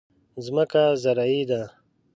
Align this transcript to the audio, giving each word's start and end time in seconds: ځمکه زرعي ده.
ځمکه 0.45 0.83
زرعي 1.03 1.41
ده. 1.49 1.61